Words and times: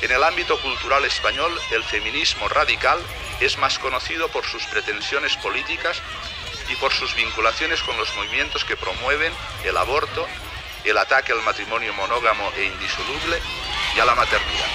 En 0.00 0.12
el 0.12 0.22
ámbito 0.22 0.60
cultural 0.60 1.04
español, 1.04 1.52
el 1.72 1.82
feminismo 1.82 2.48
radical 2.48 2.98
es 3.40 3.58
más 3.58 3.78
conocido 3.78 4.28
por 4.28 4.44
sus 4.44 4.64
pretensiones 4.66 5.36
políticas 5.36 6.00
y 6.70 6.76
por 6.76 6.92
sus 6.92 7.14
vinculaciones 7.16 7.82
con 7.82 7.96
los 7.96 8.14
movimientos 8.14 8.64
que 8.64 8.76
promueven 8.76 9.32
el 9.64 9.76
aborto, 9.76 10.26
el 10.84 10.96
ataque 10.98 11.32
al 11.32 11.42
matrimonio 11.42 11.92
monógamo 11.94 12.50
e 12.56 12.64
indisoluble 12.66 13.38
y 13.96 14.00
a 14.00 14.04
la 14.04 14.14
maternidad. 14.14 14.66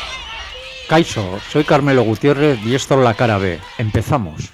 Caiso, 0.89 1.39
soy 1.49 1.63
Carmelo 1.63 2.01
Gutiérrez 2.03 2.59
y 2.65 2.75
esto 2.75 2.95
es 2.95 2.99
La 2.99 3.13
Cara 3.13 3.37
B. 3.37 3.59
Empezamos. 3.77 4.51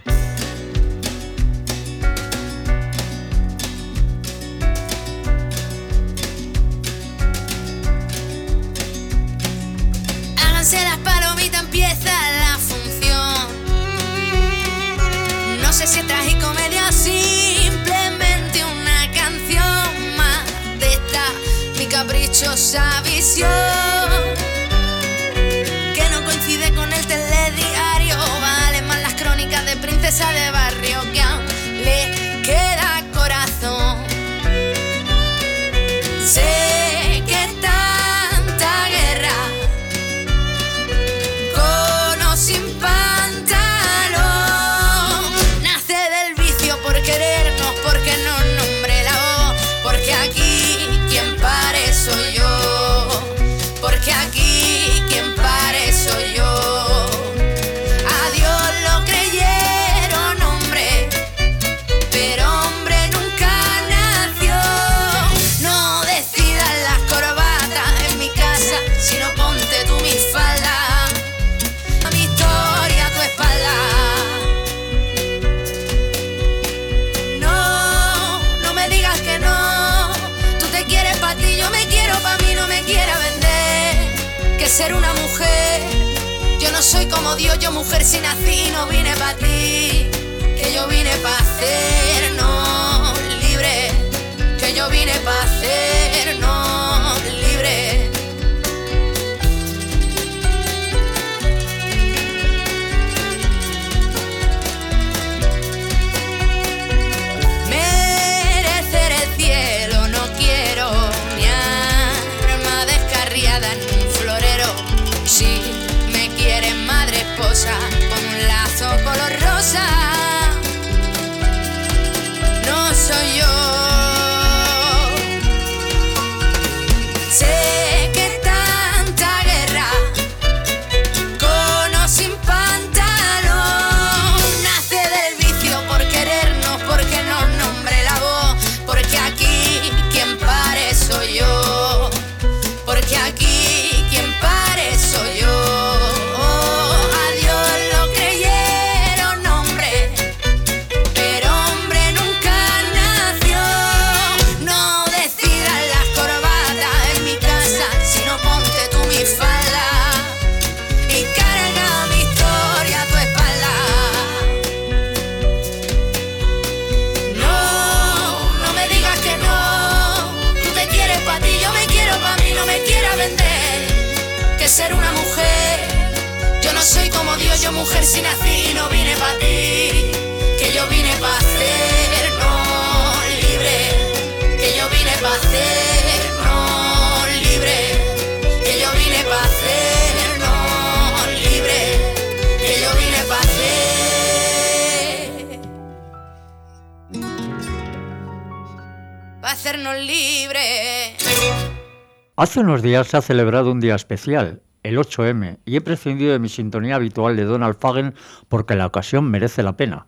Hace 202.39 202.61
unos 202.61 202.81
días 202.81 203.09
se 203.09 203.17
ha 203.17 203.21
celebrado 203.21 203.69
un 203.69 203.81
día 203.81 203.95
especial, 203.95 204.61
el 204.83 204.97
8M, 204.97 205.57
y 205.65 205.75
he 205.75 205.81
prescindido 205.81 206.31
de 206.31 206.39
mi 206.39 206.47
sintonía 206.47 206.95
habitual 206.95 207.35
de 207.35 207.43
Donald 207.43 207.75
Fagen 207.77 208.15
porque 208.47 208.77
la 208.77 208.85
ocasión 208.85 209.29
merece 209.29 209.61
la 209.61 209.75
pena. 209.75 210.05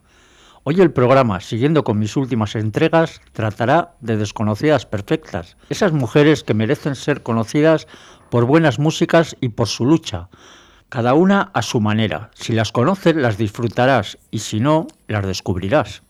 Hoy 0.64 0.80
el 0.80 0.92
programa, 0.92 1.40
siguiendo 1.40 1.84
con 1.84 1.98
mis 1.98 2.16
últimas 2.16 2.54
entregas, 2.54 3.20
tratará 3.34 3.96
de 4.00 4.16
desconocidas 4.16 4.86
perfectas, 4.86 5.58
esas 5.68 5.92
mujeres 5.92 6.42
que 6.42 6.54
merecen 6.54 6.94
ser 6.94 7.22
conocidas 7.22 7.86
por 8.30 8.46
buenas 8.46 8.78
músicas 8.78 9.36
y 9.42 9.50
por 9.50 9.68
su 9.68 9.84
lucha, 9.84 10.30
cada 10.88 11.12
una 11.12 11.50
a 11.52 11.60
su 11.60 11.82
manera. 11.82 12.30
Si 12.32 12.54
las 12.54 12.72
conoces, 12.72 13.14
las 13.14 13.36
disfrutarás, 13.36 14.16
y 14.30 14.38
si 14.38 14.58
no, 14.58 14.86
las 15.06 15.26
descubrirás. 15.26 16.02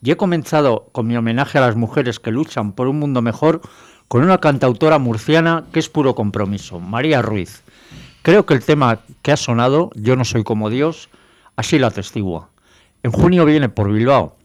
Y 0.00 0.12
he 0.12 0.16
comenzado 0.16 0.90
con 0.92 1.08
mi 1.08 1.16
homenaje 1.16 1.58
a 1.58 1.62
las 1.62 1.74
mujeres 1.74 2.20
que 2.20 2.30
luchan 2.30 2.72
por 2.72 2.86
un 2.86 3.00
mundo 3.00 3.20
mejor 3.20 3.60
con 4.10 4.24
una 4.24 4.38
cantautora 4.38 4.98
murciana 4.98 5.66
que 5.72 5.78
es 5.78 5.88
puro 5.88 6.16
compromiso, 6.16 6.80
María 6.80 7.22
Ruiz. 7.22 7.62
Creo 8.22 8.44
que 8.44 8.54
el 8.54 8.64
tema 8.64 8.98
que 9.22 9.30
ha 9.30 9.36
sonado, 9.36 9.92
Yo 9.94 10.16
no 10.16 10.24
soy 10.24 10.42
como 10.42 10.68
Dios, 10.68 11.10
así 11.54 11.78
lo 11.78 11.86
atestigua. 11.86 12.50
En 13.04 13.12
junio 13.12 13.44
viene 13.44 13.68
por 13.68 13.92
Bilbao. 13.92 14.36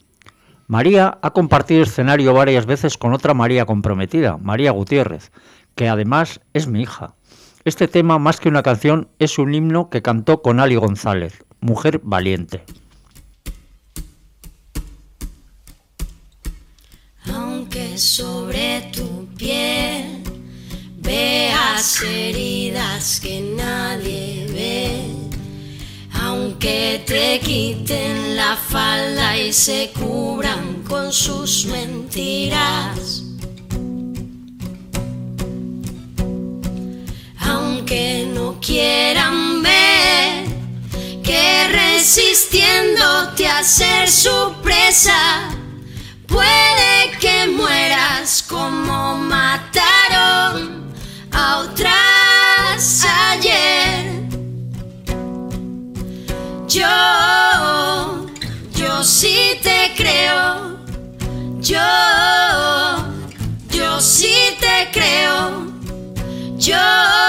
María 0.68 1.18
ha 1.20 1.32
compartido 1.32 1.82
escenario 1.82 2.32
varias 2.32 2.68
veces 2.68 2.96
con 2.96 3.12
otra 3.16 3.34
María 3.34 3.66
comprometida, 3.66 4.38
María 4.38 4.70
Gutiérrez, 4.70 5.32
que 5.74 5.90
además 5.90 6.42
es 6.54 6.68
mi 6.68 6.84
hija. 6.84 7.16
Este 7.64 7.88
tema, 7.88 8.20
más 8.20 8.40
que 8.40 8.50
una 8.50 8.62
canción, 8.62 9.08
es 9.18 9.40
un 9.40 9.56
himno 9.56 9.90
que 9.90 10.04
cantó 10.04 10.44
con 10.44 10.60
Ali 10.60 10.76
González, 10.76 11.44
mujer 11.60 12.02
valiente. 12.04 12.64
Aunque 17.34 17.98
sobre 17.98 18.75
veas 21.86 22.02
heridas 22.02 23.20
que 23.20 23.42
nadie 23.42 24.48
ve, 24.50 25.06
aunque 26.20 27.04
te 27.06 27.40
quiten 27.40 28.36
la 28.36 28.56
falda 28.56 29.38
y 29.38 29.54
se 29.54 29.92
cubran 29.94 30.84
con 30.88 31.14
sus 31.14 31.66
mentiras, 31.66 33.24
aunque 37.40 38.32
no 38.34 38.60
quieran 38.60 39.62
resistiéndote 41.72 43.48
a 43.48 43.64
ser 43.64 44.10
su 44.10 44.54
presa. 44.62 45.50
Puede 46.28 47.18
que 47.20 47.48
mueras 47.48 48.44
como 48.48 49.18
mataron 49.18 50.85
a 51.36 51.66
ayer. 53.32 54.24
Yo, 56.68 58.28
yo 58.74 59.04
sí 59.04 59.60
te 59.62 59.94
creo. 59.96 60.80
Yo, 61.60 61.78
yo 63.70 64.02
sí 64.02 64.34
te 64.60 64.90
creo. 64.92 65.68
Yo. 66.58 67.25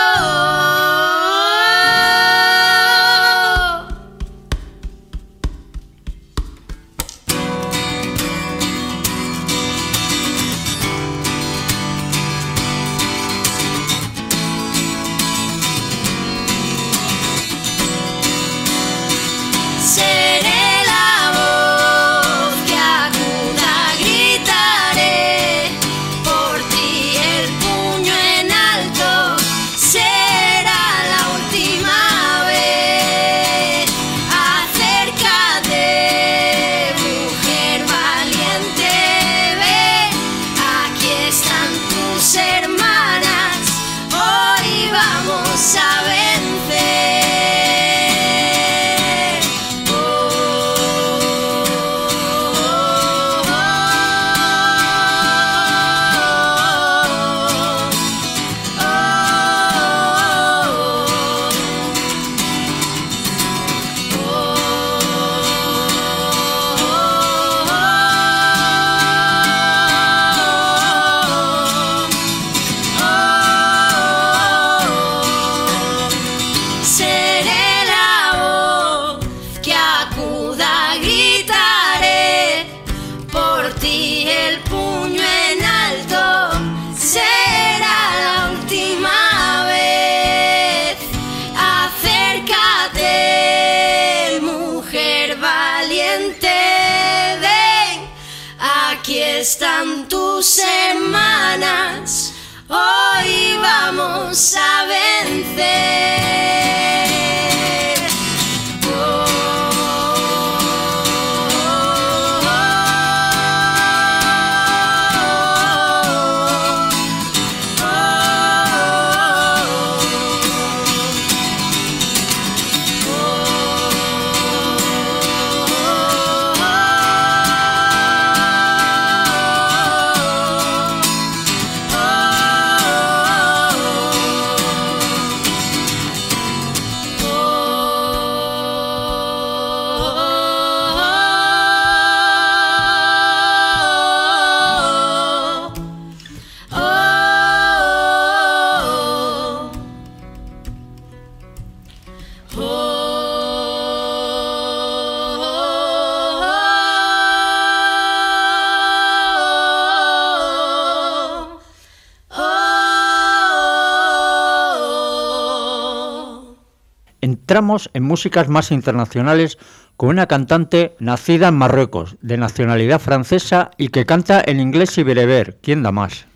En 167.94 168.02
músicas 168.02 168.48
más 168.50 168.70
internacionales 168.70 169.56
con 169.96 170.10
una 170.10 170.26
cantante 170.26 170.94
nacida 170.98 171.48
en 171.48 171.54
Marruecos, 171.54 172.16
de 172.20 172.36
nacionalidad 172.36 173.00
francesa 173.00 173.70
y 173.78 173.88
que 173.88 174.04
canta 174.04 174.42
en 174.44 174.60
inglés 174.60 174.98
y 174.98 175.02
bereber, 175.02 175.56
¿quién 175.62 175.82
da 175.82 175.90
más? 175.90 176.26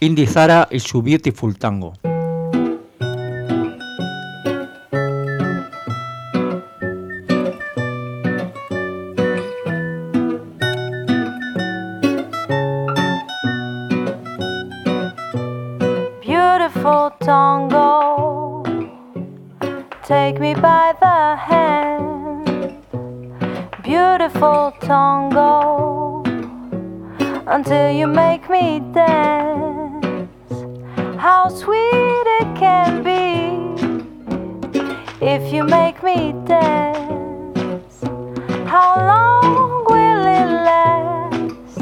Indy 0.00 0.26
Zara 0.26 0.66
y 0.72 0.80
su 0.80 1.00
Beautiful 1.00 1.56
Tango. 1.56 1.92
Until 27.66 27.90
you 27.90 28.06
make 28.06 28.50
me 28.50 28.78
dance. 28.92 30.28
How 31.18 31.48
sweet 31.48 32.26
it 32.40 32.48
can 32.58 33.02
be 33.02 33.56
if 35.24 35.50
you 35.50 35.64
make 35.64 36.02
me 36.02 36.34
dance. 36.44 38.02
How 38.68 38.96
long 39.12 39.86
will 39.88 40.26
it 40.40 40.50
last, 40.68 41.78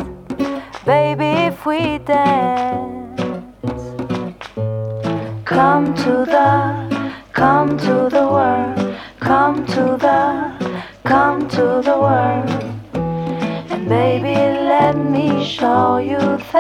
baby, 0.85 1.31
if 1.51 1.67
we 1.67 1.99
dance? 1.99 3.21
Come 5.45 5.95
to 5.97 6.25
the 6.35 6.93
Come 7.33 7.77
to 7.79 8.09
the 8.09 8.29
world, 8.31 8.97
come 9.19 9.67
to 9.67 9.97
the, 9.99 10.87
come 11.03 11.49
to 11.49 11.83
the 11.83 11.99
world. 11.99 12.72
Baby, 13.89 14.35
let 14.35 14.97
me 14.97 15.45
show 15.45 15.97
you 15.97 16.19
things. 16.19 16.53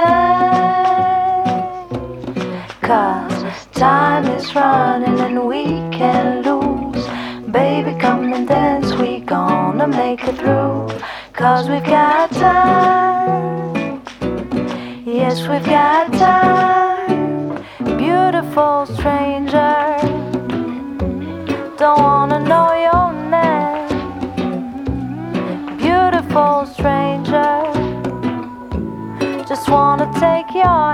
Cause 2.80 3.66
time 3.72 4.26
is 4.26 4.54
running 4.54 5.20
and 5.20 5.46
we 5.46 5.64
can 5.96 6.42
lose. 6.42 7.06
Baby, 7.52 7.98
come 8.00 8.32
and 8.32 8.48
dance, 8.48 8.92
we 8.94 9.20
gonna 9.20 9.86
make 9.86 10.24
it 10.24 10.36
through. 10.36 10.88
Cause 11.32 11.68
we've 11.68 11.84
got 11.84 12.32
time. 12.32 14.02
Yes, 15.06 15.46
we've 15.48 15.64
got 15.64 16.12
time. 16.12 17.64
Beautiful 17.98 18.86
stranger 18.86 20.22
don't 21.82 22.21
your. 30.62 30.92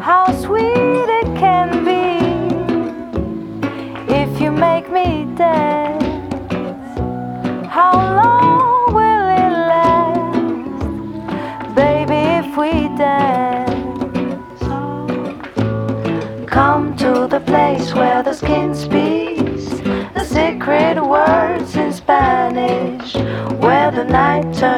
How 0.00 0.24
sweet 0.44 1.08
it 1.20 1.28
can 1.36 1.68
be 1.84 2.04
if 4.20 4.40
you 4.40 4.50
make 4.52 4.90
me 4.90 5.26
dance. 5.34 6.04
How 7.76 7.92
long 8.20 8.94
will 8.94 9.26
it 9.44 9.54
last, 9.72 10.38
baby, 11.74 12.20
if 12.40 12.56
we 12.56 12.70
dance? 12.96 14.60
Come 16.48 16.96
to 16.98 17.26
the 17.34 17.40
place 17.40 17.92
where 17.94 18.22
the 18.22 18.32
skin 18.32 18.74
speaks 18.74 19.66
the 20.14 20.24
secret 20.24 20.96
words 21.04 21.76
in 21.76 21.92
Spanish, 21.92 23.14
where 23.60 23.90
the 23.90 24.04
night 24.04 24.54
turns. 24.54 24.75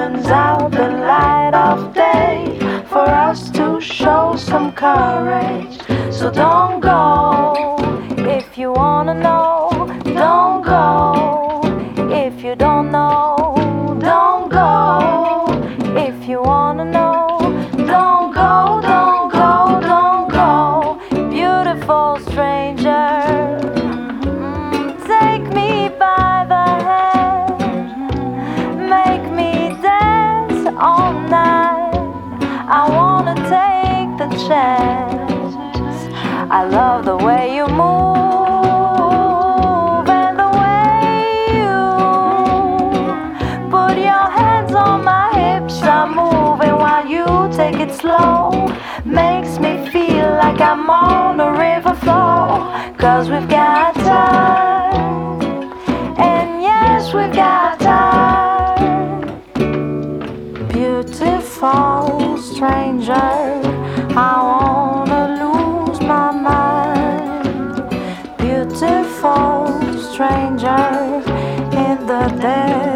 So 6.19 6.33
don't 6.33 6.58
Makes 49.05 49.59
me 49.59 49.89
feel 49.91 50.31
like 50.43 50.61
I'm 50.61 50.89
on 50.91 51.41
a 51.41 51.51
river 51.53 51.95
flow. 51.95 52.73
Cause 52.99 53.31
we've 53.31 53.49
got 53.49 53.95
time. 53.95 55.73
And 56.19 56.63
yes, 56.63 57.15
we've 57.15 57.33
got 57.33 57.79
time. 57.81 58.09
Beautiful 60.69 62.37
stranger, 62.39 63.13
I 64.17 64.33
wanna 64.49 65.23
lose 65.43 66.01
my 66.01 66.31
mind. 66.33 67.75
Beautiful 68.39 69.67
stranger, 70.11 70.85
in 71.85 72.07
the 72.07 72.25
depth 72.41 72.88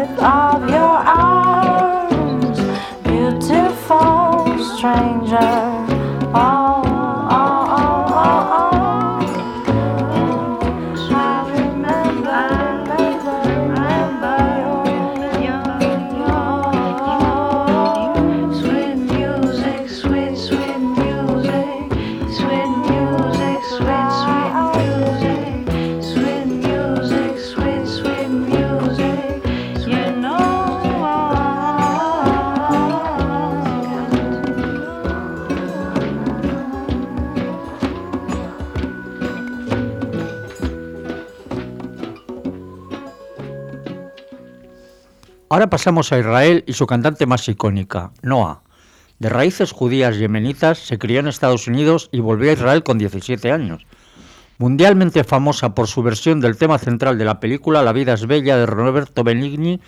Ahora 45.53 45.69
pasamos 45.69 46.11
a 46.11 46.17
Israel 46.17 46.63
y 46.65 46.73
su 46.73 46.87
cantante 46.87 47.27
más 47.27 47.47
icónica, 47.47 48.09
Noah. 48.23 48.63
De 49.19 49.29
raíces 49.29 49.71
judías 49.71 50.17
yemenitas, 50.17 50.79
se 50.79 50.97
crió 50.97 51.19
en 51.19 51.27
Estados 51.27 51.67
Unidos 51.67 52.09
y 52.11 52.21
volvió 52.21 52.49
a 52.49 52.53
Israel 52.53 52.81
con 52.81 52.97
17 52.97 53.51
años. 53.51 53.85
Mundialmente 54.57 55.23
famosa 55.23 55.75
por 55.75 55.85
su 55.85 56.01
versión 56.01 56.41
del 56.41 56.57
tema 56.57 56.79
central 56.79 57.19
de 57.19 57.25
la 57.25 57.39
película 57.39 57.83
La 57.83 57.93
vida 57.93 58.13
es 58.13 58.25
bella 58.25 58.57
de 58.57 58.65
Roberto 58.65 59.23
Benigni, 59.23 59.79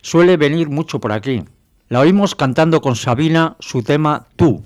suele 0.00 0.38
venir 0.38 0.70
mucho 0.70 0.98
por 0.98 1.12
aquí. 1.12 1.44
La 1.90 2.00
oímos 2.00 2.34
cantando 2.34 2.80
con 2.80 2.96
Sabina 2.96 3.56
su 3.60 3.82
tema 3.82 4.24
Tú. 4.36 4.64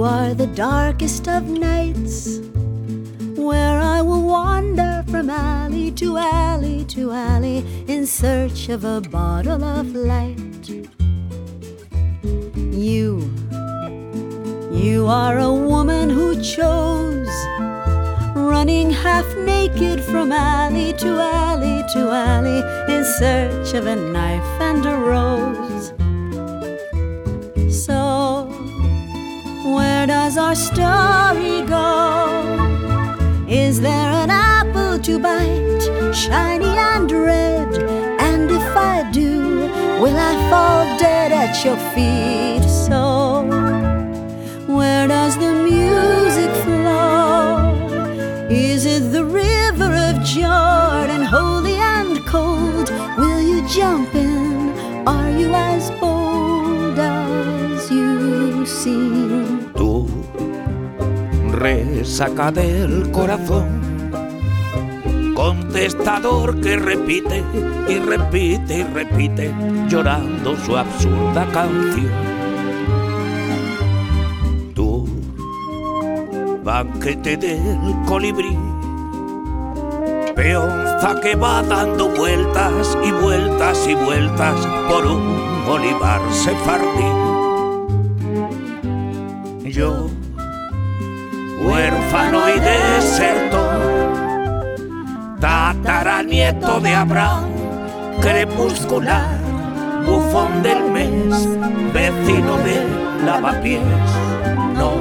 You 0.00 0.06
are 0.06 0.32
the 0.32 0.46
darkest 0.46 1.28
of 1.28 1.46
nights, 1.46 2.38
where 3.36 3.78
I 3.78 4.00
will 4.00 4.22
wander 4.22 5.04
from 5.10 5.28
alley 5.28 5.90
to 6.00 6.16
alley 6.16 6.86
to 6.86 7.12
alley 7.12 7.58
in 7.86 8.06
search 8.06 8.70
of 8.70 8.84
a 8.84 9.02
bottle 9.02 9.62
of 9.62 9.94
light. 9.94 10.66
You, 12.88 13.30
you 14.72 15.06
are 15.06 15.36
a 15.36 15.52
woman 15.52 16.08
who 16.08 16.42
chose 16.42 17.36
running 18.34 18.88
half 18.90 19.26
naked 19.36 20.00
from 20.02 20.32
alley 20.32 20.94
to 20.94 21.10
alley 21.20 21.84
to 21.92 22.10
alley 22.10 22.60
in 22.94 23.04
search 23.04 23.74
of 23.74 23.86
a 23.86 23.96
knife 23.96 24.60
and 24.62 24.86
a 24.86 24.96
rose. 24.96 25.69
Our 30.50 30.56
story 30.56 31.62
go? 31.62 31.86
Is 33.46 33.80
there 33.80 34.10
an 34.22 34.30
apple 34.30 34.98
to 34.98 35.20
bite, 35.20 36.12
shiny 36.12 36.74
and 36.92 37.08
red? 37.12 37.72
And 38.18 38.50
if 38.50 38.76
I 38.76 39.08
do, 39.12 39.70
will 40.02 40.16
I 40.16 40.34
fall 40.50 40.98
dead 40.98 41.30
at 41.30 41.64
your 41.64 41.76
feet? 41.94 42.68
So, 42.68 43.59
resaca 61.60 62.50
del 62.50 63.10
corazón, 63.10 63.68
contestador 65.34 66.58
que 66.62 66.76
repite 66.76 67.44
y 67.86 67.98
repite 67.98 68.78
y 68.78 68.82
repite, 68.82 69.54
llorando 69.86 70.56
su 70.56 70.74
absurda 70.74 71.46
canción. 71.52 72.10
Tú, 74.74 75.06
banquete 76.64 77.36
del 77.36 77.78
colibrí, 78.06 78.56
peonza 80.34 81.20
que 81.20 81.36
va 81.36 81.62
dando 81.62 82.08
vueltas 82.08 82.96
y 83.04 83.12
vueltas 83.12 83.86
y 83.86 83.94
vueltas 83.94 84.66
por 84.88 85.04
un 85.04 85.20
olivar 85.68 86.22
sefardí. 86.32 87.10
Yo, 89.70 90.09
huérfano 91.70 92.48
y 92.48 92.58
desertor, 92.58 93.80
tataranieto 95.40 96.80
de 96.80 96.94
Abraham, 96.94 97.44
crepuscular, 98.20 99.38
bufón 100.04 100.62
del 100.62 100.90
mes, 100.90 101.48
vecino 101.94 102.56
de 102.58 102.86
lavapiés, 103.24 103.82
no, 104.76 104.92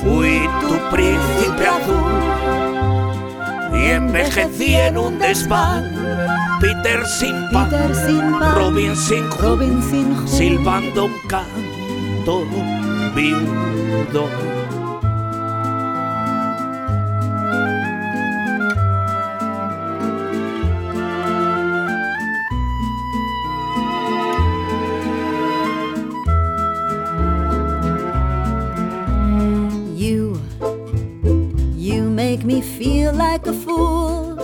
fui 0.00 0.48
tu 0.60 0.78
príncipe 0.94 1.66
azul 1.66 2.18
y 3.80 3.90
envejecí 3.90 4.74
en 4.74 4.98
un 4.98 5.18
desván, 5.18 5.84
Peter 6.60 7.06
sin 7.06 7.48
pan, 7.52 7.70
Peter 7.70 7.94
sin 7.94 8.38
pan, 8.38 8.54
Robin 8.54 8.96
sin 8.96 9.30
Robin 9.40 9.82
sin 9.82 10.28
silbando 10.28 11.06
un 11.06 11.18
canto 11.28 12.44
viudo. 13.14 14.57
Like 33.38 33.46
a 33.46 33.52
fool. 33.52 34.34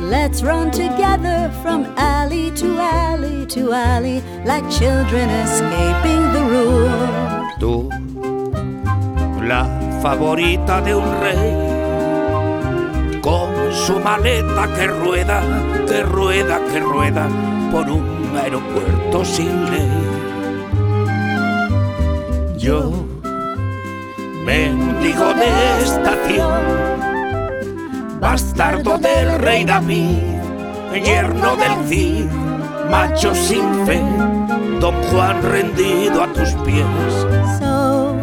Let's 0.00 0.42
run 0.42 0.70
together 0.70 1.50
from 1.62 1.84
alley 1.96 2.50
to 2.52 2.78
alley 2.78 3.46
to 3.46 3.72
alley, 3.72 4.22
like 4.44 4.68
children 4.70 5.30
escaping 5.30 6.32
the 6.32 6.42
rule. 6.50 6.90
Tú, 7.60 7.88
la 9.42 9.64
favorita 10.02 10.80
de 10.80 10.94
un 10.94 11.20
rey, 11.20 11.54
con 13.20 13.72
su 13.72 14.00
maleta 14.00 14.66
que 14.74 14.86
rueda, 14.88 15.40
que 15.86 16.02
rueda, 16.02 16.60
que 16.72 16.80
rueda 16.80 17.28
por 17.70 17.88
un 17.88 18.36
aeropuerto 18.36 19.24
sin 19.24 19.70
ley. 19.70 19.90
Yo, 22.58 22.90
mendigo 24.44 25.34
de 25.34 25.82
estación, 25.82 27.05
bastardo 28.20 28.98
del 28.98 29.38
rey 29.38 29.64
David, 29.64 30.40
yerno 31.04 31.56
del 31.56 31.88
Cid, 31.88 32.30
macho 32.90 33.34
sin 33.34 33.86
fe, 33.86 34.00
don 34.80 34.94
Juan 35.10 35.42
rendido 35.42 36.22
a 36.22 36.32
tus 36.32 36.54
pies. 36.64 37.14
So 37.58 38.16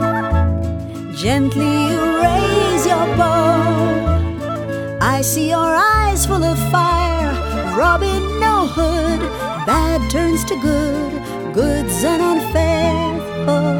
gently 1.15 1.65
you 1.65 1.99
raise 2.21 2.85
your 2.85 3.07
bow. 3.17 4.99
I 5.01 5.21
see 5.21 5.49
your 5.49 5.75
eyes 5.75 6.25
full 6.25 6.43
of 6.43 6.57
fire. 6.71 7.31
Robin 7.77 8.39
no 8.39 8.67
hood, 8.67 9.19
bad 9.65 10.01
turns 10.09 10.43
to 10.45 10.55
good, 10.61 11.21
good's 11.53 12.03
an 12.03 12.21
unfaithful 12.21 13.73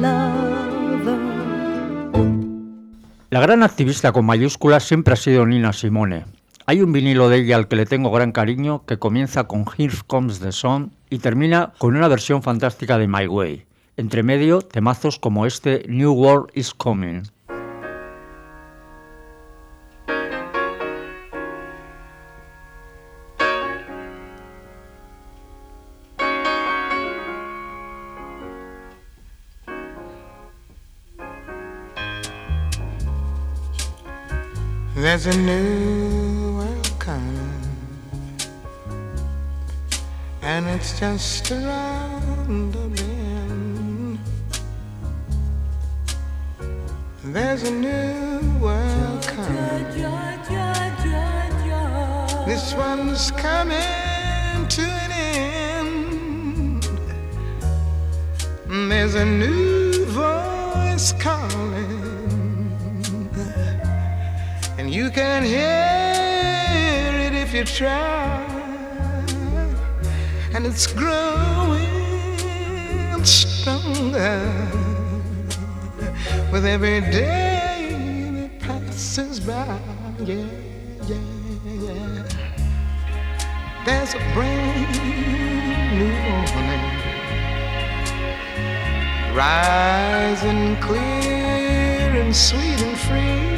lover. 0.00 0.47
La 3.38 3.46
gran 3.46 3.62
activista 3.62 4.10
con 4.10 4.26
mayúsculas 4.26 4.82
siempre 4.82 5.12
ha 5.12 5.16
sido 5.16 5.46
Nina 5.46 5.72
Simone. 5.72 6.24
Hay 6.66 6.82
un 6.82 6.90
vinilo 6.90 7.28
de 7.28 7.36
ella 7.36 7.54
al 7.54 7.68
que 7.68 7.76
le 7.76 7.86
tengo 7.86 8.10
gran 8.10 8.32
cariño 8.32 8.84
que 8.84 8.98
comienza 8.98 9.44
con 9.44 9.64
Here 9.78 9.94
Comes 10.08 10.40
the 10.40 10.50
Sun 10.50 10.90
y 11.08 11.20
termina 11.20 11.72
con 11.78 11.94
una 11.94 12.08
versión 12.08 12.42
fantástica 12.42 12.98
de 12.98 13.06
My 13.06 13.28
Way. 13.28 13.64
Entre 13.96 14.24
medio, 14.24 14.60
temazos 14.60 15.20
como 15.20 15.46
este 15.46 15.84
New 15.88 16.14
World 16.14 16.50
is 16.54 16.74
Coming. 16.74 17.22
There's 35.00 35.26
a 35.26 35.38
new 35.38 36.56
world 36.56 36.90
coming, 36.98 37.62
and 40.42 40.66
it's 40.66 40.98
just 40.98 41.52
around 41.52 42.72
the 42.72 42.88
bend. 42.88 44.18
There's 47.22 47.62
a 47.62 47.70
new 47.70 48.40
world 48.58 49.22
coming. 49.22 49.84
This 52.44 52.74
one's 52.74 53.30
coming 53.30 54.66
to 54.68 54.82
an 54.82 55.12
end. 55.12 56.82
There's 58.90 59.14
a 59.14 59.24
new 59.24 60.04
voice 60.06 61.12
calling 61.12 62.17
and 64.88 64.94
you 64.94 65.10
can 65.10 65.42
hear 65.42 67.12
it 67.26 67.34
if 67.34 67.52
you 67.52 67.62
try. 67.62 68.40
And 70.54 70.64
it's 70.64 70.86
growing 70.86 71.84
stronger 73.22 74.40
with 76.50 76.64
every 76.64 77.02
day 77.02 78.30
that 78.32 78.60
passes 78.60 79.40
by. 79.40 79.78
Yeah, 80.20 80.46
yeah, 81.06 81.20
yeah. 81.66 82.24
There's 83.84 84.14
a 84.14 84.20
brand 84.32 84.88
new 85.98 86.14
morning 86.30 86.84
rising 89.36 90.76
clear 90.80 92.22
and 92.22 92.34
sweet 92.34 92.80
and 92.80 92.98
free. 92.98 93.57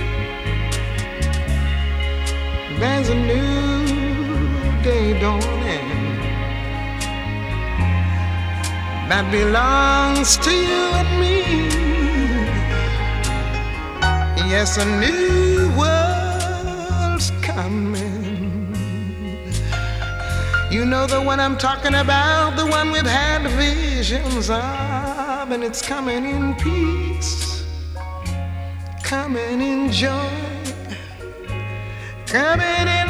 There's 2.80 3.10
a 3.10 3.14
new 3.14 4.82
day 4.82 5.20
dawning 5.20 5.90
that 9.10 9.30
belongs 9.30 10.38
to 10.38 10.50
you 10.50 10.84
and 11.00 11.20
me. 11.20 11.40
Yes, 14.48 14.78
a 14.78 14.86
new 14.98 15.68
world's 15.76 17.30
coming. 17.42 18.74
You 20.70 20.86
know 20.86 21.06
the 21.06 21.20
one 21.20 21.38
I'm 21.38 21.58
talking 21.58 21.96
about, 21.96 22.56
the 22.56 22.64
one 22.64 22.90
we've 22.92 23.02
had 23.04 23.46
visions 23.58 24.48
of, 24.48 25.50
and 25.52 25.62
it's 25.62 25.82
coming 25.82 26.24
in 26.24 26.54
peace, 26.54 27.62
coming 29.02 29.60
in 29.60 29.92
joy 29.92 30.39
coming 32.30 32.86
in 32.86 33.08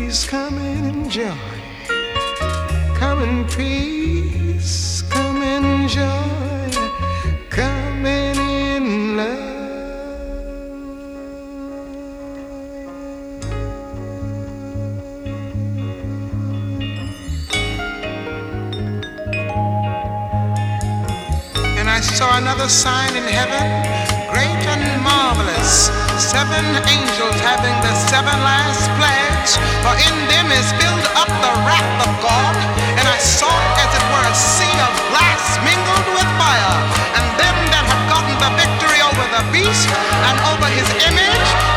peace, 0.00 0.26
coming 0.26 0.84
in 0.86 1.10
joy, 1.10 1.36
coming 2.94 3.46
peace, 3.48 5.02
coming 5.10 5.86
joy, 5.86 6.70
coming 7.50 8.36
in 8.38 9.18
love. 9.18 9.52
And 21.76 21.90
I 21.90 22.00
saw 22.00 22.38
another 22.38 22.70
sign 22.70 23.14
in 23.14 23.24
heaven 23.24 23.93
and 24.66 24.84
marvelous. 25.04 25.92
Seven 26.16 26.64
angels 26.88 27.36
having 27.44 27.76
the 27.84 27.94
seven 28.08 28.36
last 28.40 28.88
plagues, 28.96 29.56
for 29.84 29.94
in 29.96 30.16
them 30.30 30.48
is 30.52 30.68
filled 30.80 31.06
up 31.18 31.28
the 31.28 31.52
wrath 31.68 31.96
of 32.06 32.12
God. 32.24 32.54
And 32.96 33.06
I 33.06 33.18
saw 33.20 33.52
as 33.80 33.90
it 33.92 34.04
were 34.08 34.24
a 34.24 34.36
sea 34.36 34.76
of 34.80 34.92
glass 35.12 35.42
mingled 35.64 36.08
with 36.16 36.30
fire. 36.40 36.76
And 37.18 37.24
them 37.36 37.56
that 37.72 37.84
have 37.84 38.04
gotten 38.08 38.34
the 38.40 38.52
victory 38.56 39.00
over 39.04 39.26
the 39.36 39.44
beast, 39.52 39.88
and 40.28 40.36
over 40.48 40.68
his 40.72 40.88
image, 41.12 41.73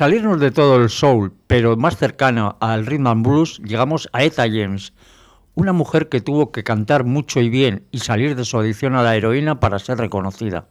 salirnos 0.00 0.40
de 0.40 0.50
todo 0.50 0.76
el 0.76 0.88
soul, 0.88 1.34
pero 1.46 1.76
más 1.76 1.98
cercano 1.98 2.56
al 2.60 2.86
rhythm 2.86 3.06
and 3.06 3.22
blues, 3.22 3.60
llegamos 3.62 4.08
a 4.14 4.24
Eta 4.24 4.44
James, 4.44 4.94
una 5.54 5.74
mujer 5.74 6.08
que 6.08 6.22
tuvo 6.22 6.52
que 6.52 6.64
cantar 6.64 7.04
mucho 7.04 7.38
y 7.42 7.50
bien 7.50 7.84
y 7.90 7.98
salir 7.98 8.34
de 8.34 8.46
su 8.46 8.58
adicción 8.58 8.94
a 8.94 9.02
la 9.02 9.14
heroína 9.14 9.60
para 9.60 9.78
ser 9.78 9.98
reconocida. 9.98 10.68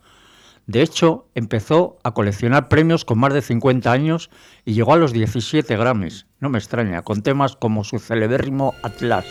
De 0.66 0.82
hecho, 0.82 1.28
empezó 1.36 2.00
a 2.04 2.16
coleccionar 2.16 2.70
premios 2.70 3.06
con 3.06 3.20
más 3.20 3.32
de 3.36 3.44
50 3.44 3.92
años 3.92 4.32
y 4.66 4.74
llegó 4.74 4.94
a 4.94 4.98
los 4.98 5.14
17 5.14 5.78
Grammys. 5.78 6.26
No 6.40 6.50
me 6.50 6.58
extraña, 6.58 7.04
con 7.04 7.22
temas 7.22 7.56
como 7.56 7.84
su 7.84 8.00
celebérrimo 8.00 8.74
Atlas. 8.82 9.28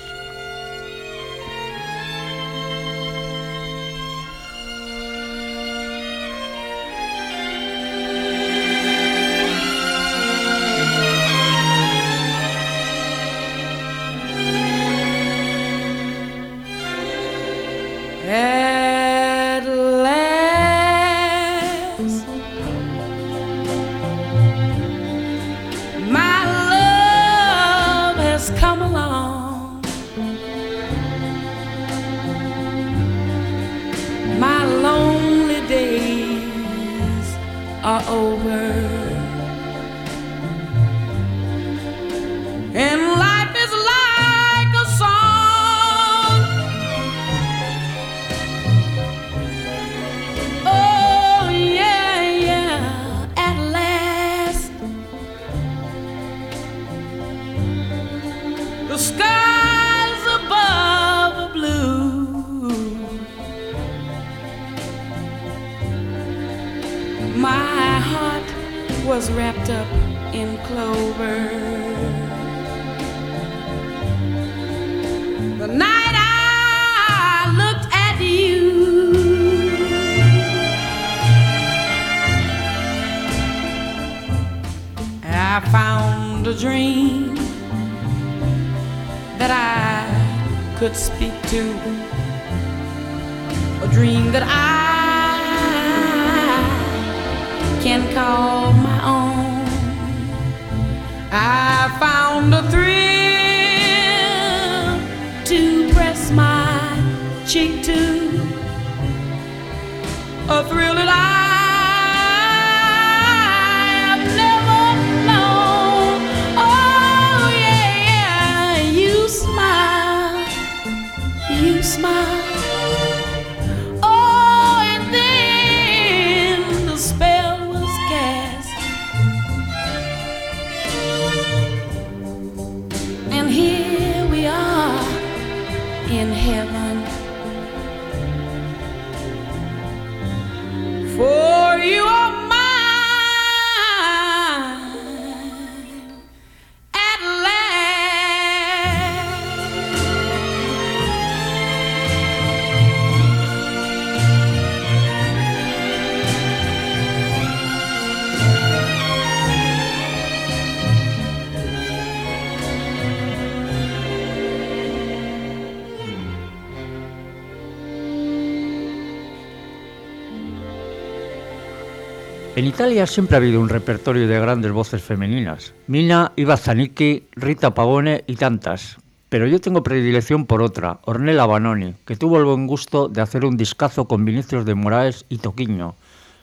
En 172.58 172.66
Italia 172.66 173.06
siempre 173.06 173.36
ha 173.36 173.38
habido 173.38 173.60
un 173.60 173.68
repertorio 173.68 174.26
de 174.26 174.40
grandes 174.40 174.72
voces 174.72 175.00
femeninas. 175.00 175.74
Mina, 175.86 176.32
Iva 176.34 176.56
Zanicchi, 176.56 177.28
Rita 177.36 177.72
Pavone 177.72 178.24
y 178.26 178.34
tantas. 178.34 178.96
Pero 179.28 179.46
yo 179.46 179.60
tengo 179.60 179.84
predilección 179.84 180.44
por 180.44 180.60
otra, 180.60 180.98
Ornella 181.04 181.46
Banoni, 181.46 181.94
que 182.04 182.16
tuvo 182.16 182.36
el 182.36 182.44
buen 182.44 182.66
gusto 182.66 183.08
de 183.08 183.20
hacer 183.20 183.44
un 183.44 183.56
discazo 183.56 184.06
con 184.06 184.24
Vinicius 184.24 184.64
de 184.64 184.74
Moraes 184.74 185.24
y 185.28 185.38
Toquiño. 185.38 185.94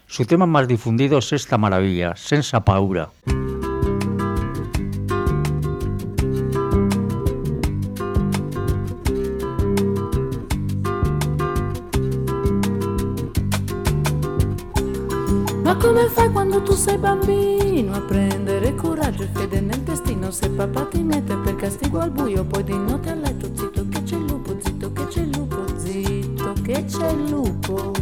Su 0.08 0.23
tema 0.23 0.45
más 0.45 0.69
difundido 0.69 1.17
es 1.17 1.34
esta 1.34 1.58
maravilla, 1.58 2.15
Senza 2.15 2.63
Paura. 2.63 3.10
Come 15.96 16.10
fai 16.10 16.30
quando 16.30 16.62
tu 16.62 16.74
sei 16.74 16.98
bambino 16.98 17.94
a 17.94 18.02
prendere 18.02 18.76
coraggio 18.76 19.24
e 19.24 19.30
fede 19.32 19.62
nel 19.62 19.80
destino? 19.80 20.30
Se 20.30 20.50
papà 20.50 20.88
ti 20.88 21.02
mette 21.02 21.38
per 21.38 21.56
castigo 21.56 22.00
al 22.00 22.12
buio, 22.12 22.44
poi 22.44 22.66
di 22.66 22.78
notte 22.78 23.12
a 23.12 23.14
letto 23.14 23.50
zitto 23.56 23.88
che 23.88 24.04
c'è 24.04 24.16
il 24.18 24.26
lupo, 24.26 24.58
zitto 24.60 24.92
che 24.92 25.08
c'è 25.08 25.22
il 25.22 25.30
lupo, 25.30 25.64
zitto 25.78 26.54
che 26.64 26.84
c'è 26.84 27.10
il 27.12 27.30
lupo. 27.30 27.94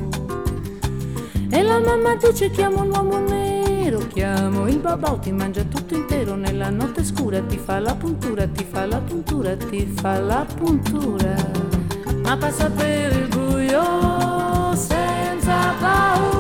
E 1.52 1.62
la 1.62 1.80
mamma 1.80 2.16
dice 2.16 2.50
chiamo 2.50 2.82
un 2.82 2.90
uomo 2.90 3.20
nero, 3.20 4.00
chiamo 4.08 4.68
il 4.68 4.80
babà, 4.80 5.12
ti 5.20 5.32
mangia 5.32 5.62
tutto 5.64 5.94
intero 5.94 6.34
nella 6.34 6.72
notte 6.72 7.04
scura, 7.04 7.42
ti 7.42 7.60
fa 7.60 7.78
la 7.78 7.94
puntura, 7.94 8.48
ti 8.48 8.66
fa 8.68 8.88
la 8.88 9.02
puntura, 9.02 9.56
ti 9.56 9.86
fa 9.86 10.20
la 10.20 10.44
puntura. 10.56 11.36
Ma 12.24 12.36
passa 12.38 12.72
per 12.72 13.12
il 13.12 13.28
buio 13.28 14.74
senza 14.74 15.76
paura, 15.80 16.33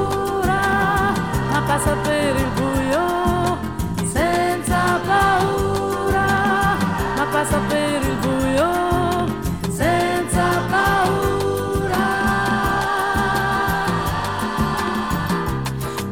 passa 1.73 1.95
per 1.95 2.35
il 2.35 2.51
buio 2.53 3.57
senza 4.05 4.99
paura, 5.07 6.77
ma 7.17 7.25
passa 7.31 7.57
per 7.67 7.99
il 7.99 8.15
buio 8.21 9.71
senza 9.71 10.43
paura. 10.69 12.05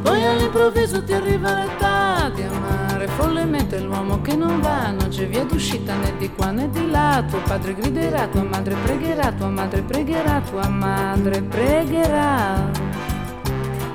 Poi 0.02 0.26
all'improvviso 0.26 1.04
ti 1.04 1.12
arriva 1.12 1.54
l'età 1.54 2.28
di 2.34 2.42
amare 2.42 3.06
follemente 3.06 3.78
l'uomo 3.78 4.20
che 4.20 4.34
non 4.34 4.60
va, 4.60 4.90
non 4.90 5.10
c'è 5.10 5.28
via 5.28 5.44
d'uscita 5.44 5.94
né 5.94 6.12
di 6.18 6.28
qua 6.34 6.50
né 6.50 6.68
di 6.70 6.90
là. 6.90 7.22
Tuo 7.28 7.38
padre 7.38 7.74
griderà, 7.74 8.26
tua 8.26 8.42
madre 8.42 8.74
pregherà, 8.82 9.30
tua 9.30 9.48
madre 9.48 9.82
pregherà, 9.82 10.40
tua 10.40 10.66
madre 10.66 11.40
pregherà. 11.40 13.10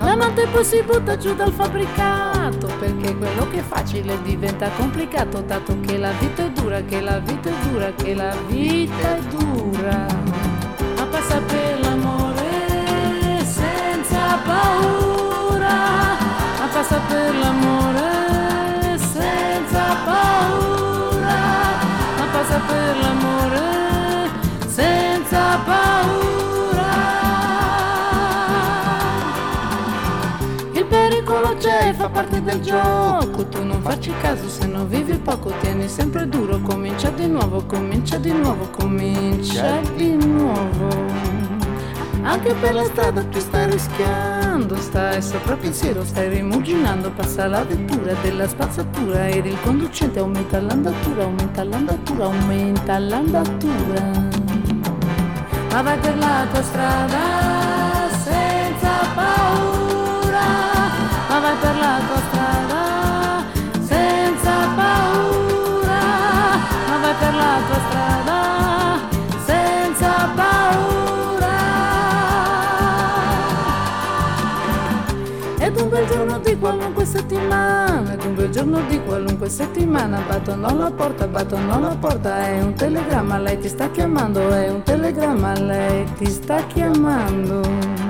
L'amante 0.08 0.48
poi 0.48 0.64
si 0.64 0.82
butta 0.84 1.18
giù 1.18 1.36
dal 1.36 1.52
fabbricato 1.52 2.68
perché 2.80 3.14
quello 3.18 3.46
che 3.50 3.60
è 3.60 3.62
facile 3.62 4.18
diventa 4.22 4.70
complicato 4.70 5.42
dato 5.42 5.78
che 5.82 5.98
la 5.98 6.12
vita 6.12 6.46
è 6.46 6.50
dura, 6.50 6.80
che 6.80 7.02
la 7.02 7.20
vita 7.20 7.50
è 7.50 7.68
dura, 7.68 7.92
che 7.92 8.14
la 8.14 8.34
vita 8.48 9.18
è 9.18 9.20
dura. 9.24 10.06
Ma 10.96 11.06
passa 11.08 11.42
per 11.42 11.67
parte 32.18 32.42
del 32.42 32.62
gioco, 32.62 33.46
tu 33.46 33.64
non 33.64 33.80
facci 33.84 34.12
caso 34.22 34.50
se 34.50 34.66
non 34.66 34.90
vivi 34.90 35.20
poco, 35.20 35.54
tieni 35.60 35.88
sempre 35.88 36.28
duro, 36.28 36.60
comincia 36.62 37.12
di 37.12 37.28
nuovo, 37.28 37.64
comincia 37.68 38.18
di 38.18 38.32
nuovo, 38.32 38.68
comincia 38.72 39.80
di 39.96 40.16
nuovo. 40.16 40.88
Anche 42.24 42.56
per 42.56 42.74
la 42.74 42.86
strada 42.86 43.24
tu 43.26 43.38
stai 43.40 43.70
rischiando, 43.70 44.76
stai 44.78 45.22
sopra 45.22 45.58
pensiero, 45.58 46.04
stai 46.04 46.30
rimuginando, 46.30 47.12
passa 47.12 47.46
la 47.46 47.64
vettura 47.64 48.14
della 48.24 48.48
spazzatura 48.48 49.28
ed 49.28 49.46
il 49.46 49.58
conducente 49.62 50.18
aumenta 50.18 50.60
l'andatura, 50.60 51.24
aumenta 51.24 51.64
l'andatura, 51.64 52.26
aumenta 52.26 52.98
l'andatura. 52.98 54.02
Ma 55.72 55.82
vai 55.84 56.00
per 56.00 56.18
la 56.18 56.48
tua 56.52 56.64
strada 56.64 57.47
per 61.60 61.76
la 61.76 62.00
tua 62.08 62.22
strada 62.30 63.44
senza 63.82 64.54
paura, 64.76 66.02
ma 66.88 66.98
vai 67.02 67.14
per 67.20 67.34
la 67.34 67.60
tua 67.68 67.80
strada 67.88 68.40
senza 69.46 70.30
paura. 70.36 71.56
Ed 75.58 75.80
un 75.80 75.90
bel 75.90 76.08
giorno 76.08 76.40
di 76.40 76.58
qualunque 76.58 77.06
settimana, 77.06 78.14
ed 78.14 78.24
un 78.24 78.36
bel 78.36 78.50
giorno 78.50 78.80
di 78.88 79.02
qualunque 79.04 79.50
settimana, 79.50 80.22
battono 80.28 80.68
alla 80.68 80.92
porta, 80.92 81.28
battono 81.28 81.74
alla 81.74 81.96
porta, 82.00 82.46
è 82.46 82.62
un 82.62 82.74
telegramma, 82.74 83.40
lei 83.40 83.58
ti 83.60 83.68
sta 83.68 83.90
chiamando, 83.90 84.50
è 84.50 84.70
un 84.70 84.84
telegramma, 84.84 85.54
lei 85.60 86.06
ti 86.18 86.28
sta 86.28 86.64
chiamando. 86.68 88.07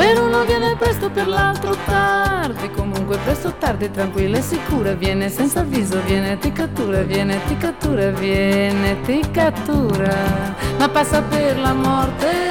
Per 0.00 0.18
uno 0.18 0.44
viene 0.46 0.76
presto, 0.78 1.10
per 1.10 1.28
l'altro 1.28 1.76
tardi, 1.84 2.70
comunque 2.70 3.18
presto 3.18 3.52
tardi, 3.58 3.90
tranquilla 3.90 4.38
e 4.38 4.40
sicura, 4.40 4.94
viene 4.94 5.28
senza 5.28 5.60
avviso, 5.60 6.00
viene 6.06 6.38
ti 6.38 6.50
cattura, 6.52 7.02
viene 7.02 7.38
ti 7.46 7.54
cattura, 7.58 8.08
viene 8.08 8.98
ti 9.02 9.20
cattura, 9.30 10.54
ma 10.78 10.88
passa 10.88 11.20
per 11.20 11.58
la 11.58 11.74
morte 11.74 12.49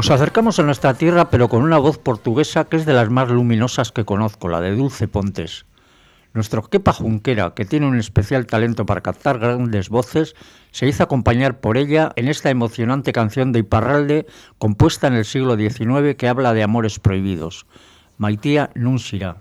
Nos 0.00 0.10
acercamos 0.10 0.58
a 0.58 0.62
nuestra 0.62 0.94
tierra, 0.94 1.28
pero 1.28 1.50
con 1.50 1.62
una 1.62 1.76
voz 1.76 1.98
portuguesa 1.98 2.64
que 2.64 2.76
es 2.76 2.86
de 2.86 2.94
las 2.94 3.10
más 3.10 3.28
luminosas 3.28 3.92
que 3.92 4.06
conozco, 4.06 4.48
la 4.48 4.62
de 4.62 4.74
Dulce 4.74 5.08
Pontes. 5.08 5.66
Nuestro 6.32 6.62
Kepa 6.62 6.94
Junquera, 6.94 7.52
que 7.52 7.66
tiene 7.66 7.86
un 7.86 7.98
especial 7.98 8.46
talento 8.46 8.86
para 8.86 9.02
captar 9.02 9.38
grandes 9.38 9.90
voces, 9.90 10.34
se 10.70 10.86
hizo 10.86 11.02
acompañar 11.02 11.60
por 11.60 11.76
ella 11.76 12.12
en 12.16 12.28
esta 12.28 12.48
emocionante 12.48 13.12
canción 13.12 13.52
de 13.52 13.58
Iparralde, 13.58 14.26
compuesta 14.56 15.06
en 15.06 15.16
el 15.16 15.26
siglo 15.26 15.58
XIX, 15.58 16.16
que 16.16 16.28
habla 16.28 16.54
de 16.54 16.62
amores 16.62 16.98
prohibidos. 16.98 17.66
Maitía 18.16 18.70
Nunsira. 18.74 19.36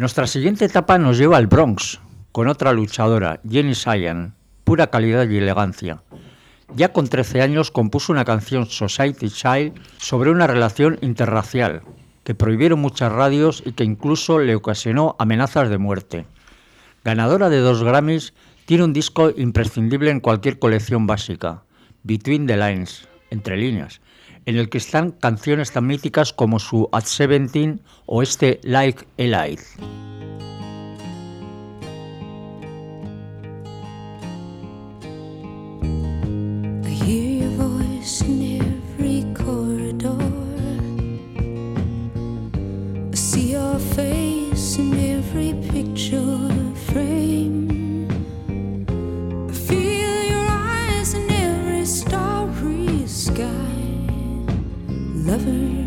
Nuestra 0.00 0.26
siguiente 0.26 0.64
etapa 0.64 0.96
nos 0.96 1.18
lleva 1.18 1.36
al 1.36 1.46
Bronx, 1.46 2.00
con 2.32 2.48
otra 2.48 2.72
luchadora, 2.72 3.38
Jenny 3.46 3.74
Sayan, 3.74 4.34
pura 4.64 4.86
calidad 4.86 5.28
y 5.28 5.36
elegancia. 5.36 6.02
Ya 6.74 6.94
con 6.94 7.06
13 7.06 7.42
años 7.42 7.70
compuso 7.70 8.10
una 8.10 8.24
canción 8.24 8.64
Society 8.64 9.28
Child 9.28 9.74
sobre 9.98 10.30
una 10.30 10.46
relación 10.46 10.96
interracial, 11.02 11.82
que 12.24 12.34
prohibieron 12.34 12.80
muchas 12.80 13.12
radios 13.12 13.62
y 13.66 13.72
que 13.72 13.84
incluso 13.84 14.38
le 14.38 14.54
ocasionó 14.54 15.16
amenazas 15.18 15.68
de 15.68 15.76
muerte. 15.76 16.24
Ganadora 17.04 17.50
de 17.50 17.58
dos 17.58 17.84
Grammys, 17.84 18.32
tiene 18.64 18.84
un 18.84 18.94
disco 18.94 19.30
imprescindible 19.36 20.10
en 20.10 20.20
cualquier 20.20 20.58
colección 20.58 21.06
básica, 21.06 21.64
Between 22.04 22.46
the 22.46 22.56
Lines, 22.56 23.06
entre 23.28 23.58
líneas, 23.58 24.00
en 24.46 24.56
el 24.56 24.68
que 24.68 24.78
están 24.78 25.12
canciones 25.12 25.72
tan 25.72 25.86
míticas 25.86 26.32
como 26.32 26.58
su 26.58 26.88
At 26.92 27.04
Seventeen 27.04 27.80
o 28.06 28.22
este 28.22 28.60
Like 28.62 29.06
a 29.18 29.22
Light. 29.22 29.60
Face 43.96 44.78
in 44.78 44.94
every 44.94 45.54
picture 45.70 46.49
Lover, 55.40 55.79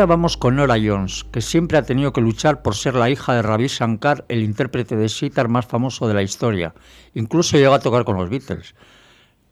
Ahora 0.00 0.14
vamos 0.16 0.38
con 0.38 0.56
Nora 0.56 0.76
Jones, 0.82 1.24
que 1.30 1.42
siempre 1.42 1.76
ha 1.76 1.82
tenido 1.82 2.14
que 2.14 2.22
luchar 2.22 2.62
por 2.62 2.74
ser 2.74 2.94
la 2.94 3.10
hija 3.10 3.34
de 3.34 3.42
Ravi 3.42 3.66
Shankar, 3.66 4.24
el 4.28 4.42
intérprete 4.42 4.96
de 4.96 5.10
sitar 5.10 5.48
más 5.48 5.66
famoso 5.66 6.08
de 6.08 6.14
la 6.14 6.22
historia. 6.22 6.72
Incluso 7.12 7.58
llegó 7.58 7.74
a 7.74 7.80
tocar 7.80 8.06
con 8.06 8.16
los 8.16 8.30
Beatles. 8.30 8.74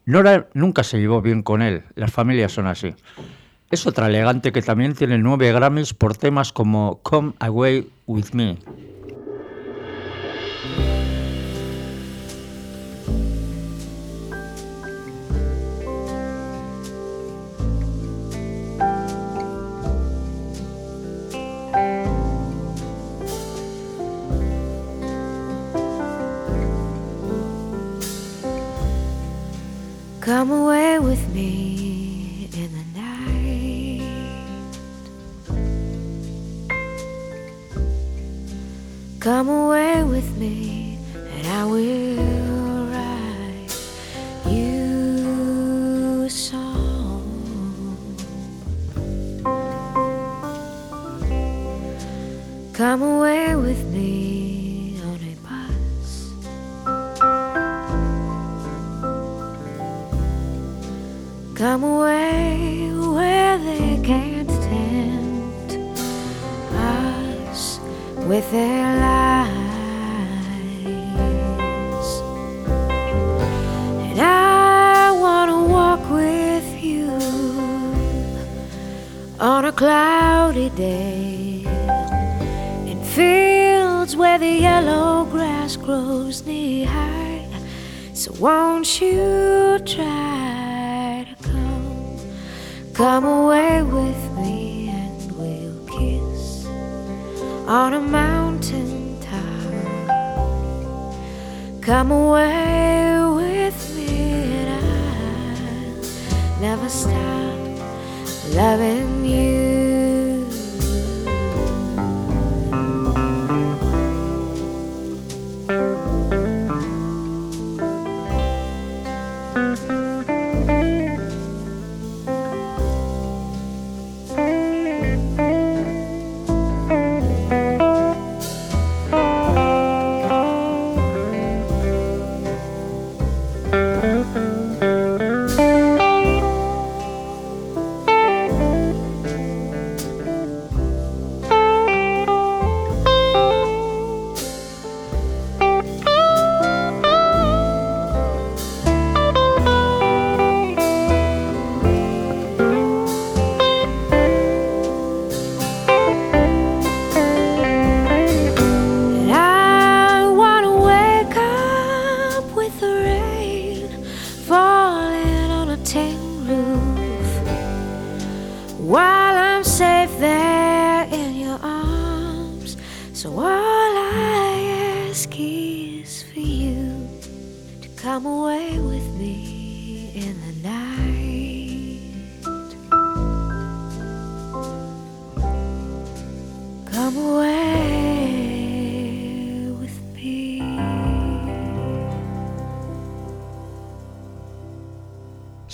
Nora 0.05 0.49
nunca 0.55 0.83
se 0.83 0.97
llevó 0.97 1.21
bien 1.21 1.43
con 1.43 1.61
él, 1.61 1.83
las 1.93 2.11
familias 2.11 2.51
son 2.51 2.65
así. 2.65 2.95
Es 3.69 3.85
otra 3.85 4.07
elegante 4.07 4.51
que 4.51 4.63
también 4.63 4.95
tiene 4.95 5.19
nueve 5.19 5.51
Grammys 5.51 5.93
por 5.93 6.17
temas 6.17 6.51
como 6.51 6.99
Come 7.03 7.33
Away 7.37 7.87
With 8.07 8.31
Me. 8.33 8.57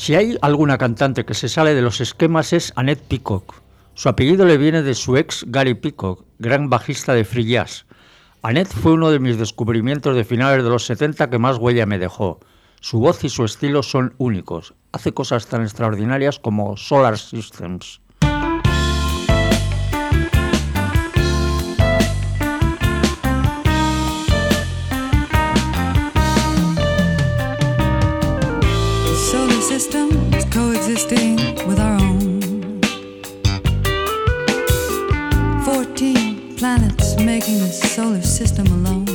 Si 0.06 0.14
hay 0.14 0.38
alguna 0.44 0.78
cantante 0.78 1.26
que 1.26 1.34
se 1.34 1.50
sale 1.50 1.74
de 1.74 1.82
los 1.82 2.00
esquemas 2.00 2.54
es 2.54 2.74
Annette 2.76 3.02
Peacock. 3.08 3.56
Su 3.96 4.08
apellido 4.08 4.46
le 4.46 4.60
viene 4.60 4.84
de 4.84 4.94
su 4.94 5.18
ex 5.18 5.44
Gary 5.48 5.74
Peacock, 5.74 6.28
gran 6.38 6.70
bajista 6.70 7.16
de 7.16 7.26
free 7.26 7.48
jazz. 7.48 7.88
Annette 8.44 8.72
fue 8.72 8.92
uno 8.92 9.10
de 9.10 9.18
mis 9.18 9.40
descubrimientos 9.40 10.16
de 10.16 10.24
finales 10.24 10.64
de 10.64 10.70
los 10.70 10.86
70 10.86 11.32
que 11.32 11.40
más 11.40 11.58
huella 11.58 11.88
me 11.88 11.98
dejó. 11.98 12.40
Su 12.82 13.00
voz 13.00 13.24
y 13.24 13.30
su 13.30 13.46
estilo 13.46 13.82
son 13.82 14.14
únicos. 14.20 14.76
Hace 14.92 15.12
cosas 15.12 15.48
tan 15.48 15.64
extraordinarias 15.64 16.38
como 16.38 16.78
Solar 16.78 17.18
Systems. 17.18 18.00
In 37.48 37.60
the 37.60 37.72
solar 37.72 38.24
system 38.24 38.66
alone. 38.68 39.15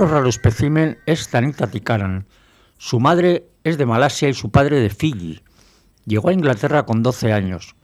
Estos 0.00 0.12
raros 0.12 0.36
especímenes 0.36 0.96
es 1.04 1.28
Tanita 1.28 1.66
Tikaran. 1.66 2.24
Su 2.78 3.00
madre 3.00 3.50
es 3.64 3.76
de 3.76 3.84
Malasia 3.84 4.30
y 4.30 4.32
su 4.32 4.50
padre 4.50 4.80
de 4.80 4.88
Fiji. 4.88 5.42
Llegó 6.06 6.30
a 6.30 6.32
Inglaterra 6.32 6.86
con 6.86 7.02
12 7.02 7.34
años. 7.34 7.76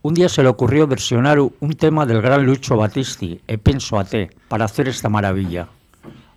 Un 0.00 0.14
día 0.14 0.30
se 0.30 0.42
le 0.42 0.48
ocurrió 0.48 0.86
versionar 0.86 1.38
un 1.38 1.72
tema 1.76 2.06
del 2.06 2.22
gran 2.22 2.46
Lucho 2.46 2.78
Battisti, 2.78 3.42
E 3.46 3.58
penso 3.58 3.98
a 3.98 4.04
te, 4.04 4.30
para 4.48 4.64
hacer 4.64 4.88
esta 4.88 5.10
maravilla. 5.10 5.68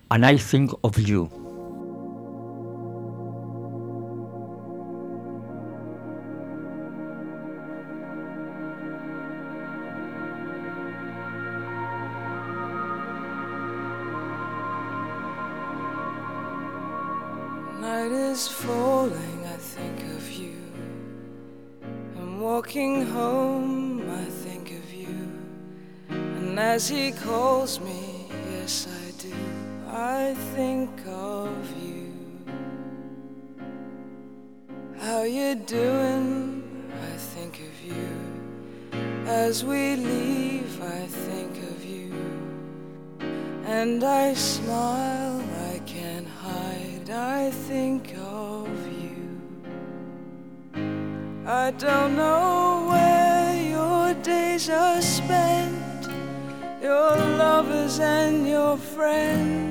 And 0.10 0.30
I 0.30 0.38
think 0.38 0.74
of 0.82 0.98
you. 0.98 1.41
Calls 27.32 27.80
me, 27.80 28.26
yes, 28.52 28.88
I 29.04 29.06
do, 29.26 29.34
I 29.88 30.36
think 30.54 30.90
of 31.08 31.54
you. 31.82 32.12
How 35.00 35.22
you 35.24 35.56
doing? 35.56 36.92
I 37.10 37.16
think 37.32 37.54
of 37.70 37.76
you. 37.90 38.12
As 39.26 39.64
we 39.64 39.96
leave, 39.96 40.74
I 40.84 41.04
think 41.28 41.54
of 41.72 41.80
you. 41.86 42.12
And 43.80 44.04
I 44.04 44.34
smile, 44.34 45.42
I 45.74 45.80
can't 45.94 46.28
hide, 46.28 47.10
I 47.10 47.50
think 47.70 48.14
of 48.18 48.68
you. 49.04 49.24
I 51.48 51.72
don't 51.86 52.14
know 52.18 52.88
where 52.92 53.56
your 53.76 54.14
days 54.22 54.70
are 54.70 55.02
spent, 55.02 55.71
your 56.92 57.16
lovers 57.38 58.00
and 58.00 58.46
your 58.46 58.76
friends, 58.76 59.71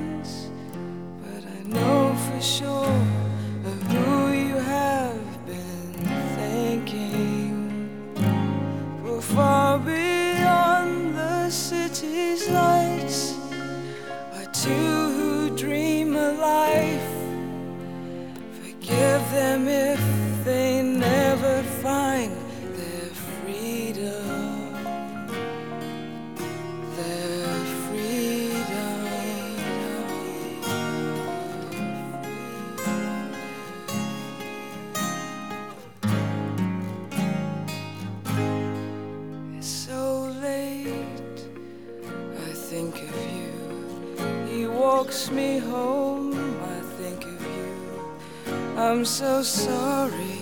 I'm 48.91 49.05
so 49.05 49.41
sorry. 49.41 50.37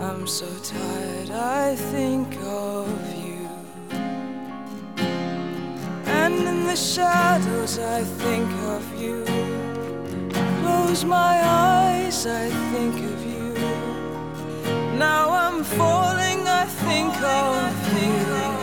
I'm 0.00 0.26
so 0.26 0.48
tired. 0.64 1.30
I 1.30 1.76
think 1.76 2.26
of 2.42 2.88
you. 3.24 3.48
And 6.04 6.34
in 6.34 6.66
the 6.66 6.74
shadows, 6.74 7.78
I 7.78 8.02
think 8.02 8.50
of 8.74 9.00
you. 9.00 9.24
Close 10.60 11.04
my 11.04 11.40
eyes. 11.44 12.26
I 12.26 12.50
think 12.72 12.96
of 12.96 13.18
you. 13.32 13.54
Now 14.98 15.30
I'm 15.30 15.62
falling. 15.62 16.48
I 16.48 16.64
think 16.64 17.14
of 17.22 18.02
you. 18.02 18.53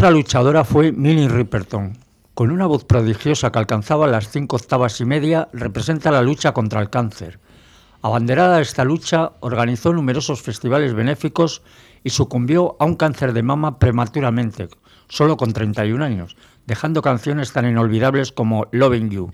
Otra 0.00 0.12
luchadora 0.12 0.64
fue 0.64 0.92
Minnie 0.92 1.28
Riperton. 1.28 1.92
Con 2.32 2.50
una 2.50 2.64
voz 2.64 2.84
prodigiosa 2.84 3.52
que 3.52 3.58
alcanzaba 3.58 4.06
las 4.06 4.30
cinco 4.30 4.56
octavas 4.56 4.98
y 5.02 5.04
media, 5.04 5.48
representa 5.52 6.10
la 6.10 6.22
lucha 6.22 6.52
contra 6.52 6.80
el 6.80 6.88
cáncer. 6.88 7.38
Abanderada 8.00 8.56
de 8.56 8.62
esta 8.62 8.82
lucha, 8.82 9.32
organizó 9.40 9.92
numerosos 9.92 10.40
festivales 10.40 10.94
benéficos 10.94 11.60
y 12.02 12.08
sucumbió 12.08 12.76
a 12.80 12.86
un 12.86 12.96
cáncer 12.96 13.34
de 13.34 13.42
mama 13.42 13.78
prematuramente, 13.78 14.70
solo 15.10 15.36
con 15.36 15.52
31 15.52 16.02
años, 16.02 16.34
dejando 16.64 17.02
canciones 17.02 17.52
tan 17.52 17.68
inolvidables 17.68 18.32
como 18.32 18.68
Loving 18.72 19.10
You. 19.10 19.30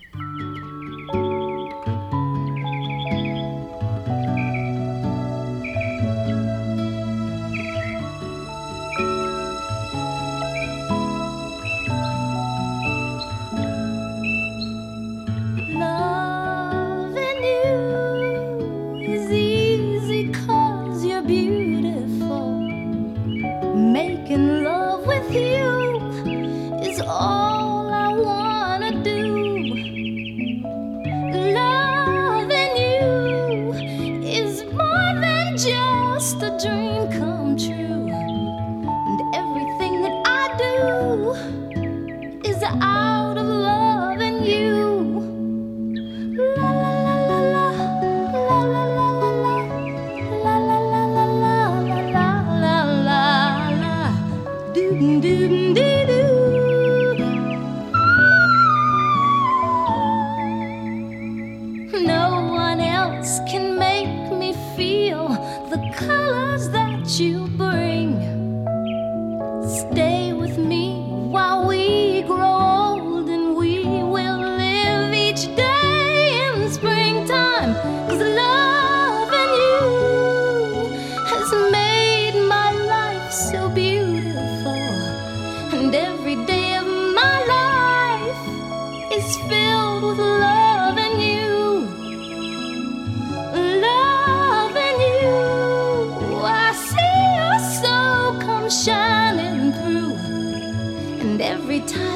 Every 101.76 101.86
time 101.92 102.15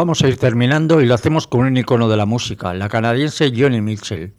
vamos 0.00 0.22
a 0.22 0.28
ir 0.28 0.38
terminando 0.38 1.02
y 1.02 1.04
lo 1.04 1.12
hacemos 1.12 1.46
con 1.46 1.66
un 1.66 1.76
icono 1.76 2.08
de 2.08 2.16
la 2.16 2.24
música, 2.24 2.72
la 2.72 2.88
canadiense 2.88 3.52
Johnny 3.54 3.82
Mitchell. 3.82 4.32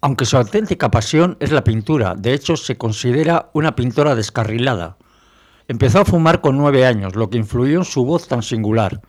Aunque 0.00 0.24
su 0.24 0.36
auténtica 0.36 0.90
pasión 0.90 1.36
es 1.38 1.52
la 1.52 1.62
pintura, 1.62 2.16
de 2.16 2.34
hecho 2.34 2.56
se 2.56 2.76
considera 2.76 3.48
una 3.52 3.76
pintora 3.76 4.16
descarrilada. 4.16 4.96
Empezó 5.68 6.00
a 6.00 6.04
fumar 6.04 6.40
con 6.40 6.56
nueve 6.56 6.84
años, 6.84 7.14
lo 7.14 7.30
que 7.30 7.38
influyó 7.38 7.78
en 7.78 7.84
su 7.84 8.04
voz 8.04 8.26
tan 8.26 8.42
singular. 8.42 9.00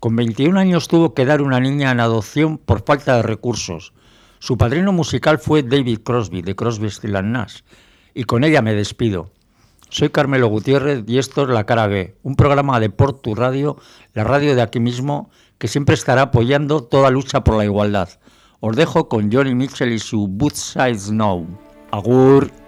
Con 0.00 0.16
21 0.16 0.60
años 0.60 0.86
tuvo 0.86 1.14
que 1.14 1.24
dar 1.24 1.40
una 1.40 1.60
niña 1.60 1.92
en 1.92 2.00
adopción 2.00 2.58
por 2.58 2.84
falta 2.84 3.16
de 3.16 3.22
recursos. 3.22 3.94
Su 4.40 4.58
padrino 4.58 4.92
musical 4.92 5.38
fue 5.38 5.62
David 5.62 6.00
Crosby, 6.00 6.42
de 6.42 6.54
Crosby, 6.54 6.90
Still 6.90 7.32
Nash. 7.32 7.60
Y 8.12 8.24
con 8.24 8.44
ella 8.44 8.60
me 8.60 8.74
despido. 8.74 9.32
Soy 9.90 10.10
Carmelo 10.10 10.48
Gutiérrez 10.48 11.04
y 11.06 11.18
esto 11.18 11.42
es 11.42 11.48
La 11.48 11.64
Cara 11.64 11.86
B, 11.86 12.14
un 12.22 12.36
programa 12.36 12.78
de 12.78 12.90
Port 12.90 13.22
Tu 13.22 13.34
Radio, 13.34 13.78
la 14.12 14.22
radio 14.22 14.54
de 14.54 14.60
aquí 14.60 14.80
mismo, 14.80 15.30
que 15.56 15.66
siempre 15.66 15.94
estará 15.94 16.22
apoyando 16.22 16.82
toda 16.82 17.10
lucha 17.10 17.42
por 17.42 17.56
la 17.56 17.64
igualdad. 17.64 18.08
Os 18.60 18.76
dejo 18.76 19.08
con 19.08 19.32
Johnny 19.32 19.54
Mitchell 19.54 19.92
y 19.92 19.98
su 19.98 20.28
Both 20.28 20.56
Sides 20.56 21.10
Now. 21.10 21.46
Agur. 21.90 22.67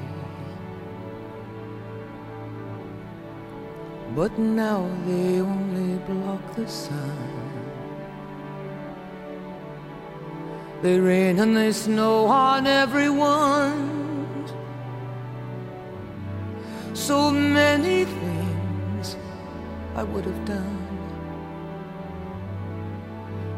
But 4.13 4.37
now 4.37 4.89
they 5.05 5.39
only 5.39 5.97
block 5.99 6.55
the 6.55 6.67
sun. 6.67 7.17
They 10.81 10.99
rain 10.99 11.39
and 11.39 11.55
they 11.55 11.71
snow 11.71 12.25
on 12.25 12.67
everyone. 12.67 14.01
So 16.93 17.31
many 17.31 18.03
things 18.03 19.15
I 19.95 20.03
would 20.03 20.25
have 20.25 20.45
done. 20.45 20.87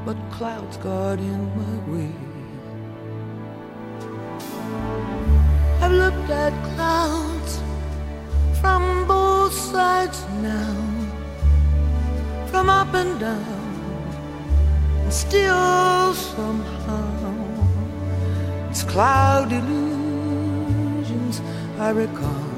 But 0.05 0.17
clouds 0.31 0.77
got 0.77 1.17
in 1.17 1.41
my 1.57 1.75
way. 1.91 2.13
I've 5.81 5.91
looked 5.93 6.29
at 6.29 6.53
clouds 6.75 7.63
from 8.63 9.05
both 9.05 9.51
sides 9.51 10.19
now, 10.41 10.75
from 12.49 12.69
up 12.69 12.93
and 12.93 13.19
down, 13.19 14.05
and 15.01 15.11
still 15.11 16.13
somehow 16.13 17.03
it's 18.69 18.83
cloud 18.83 19.51
illusions 19.51 21.41
I 21.77 21.89
recall. 21.89 22.51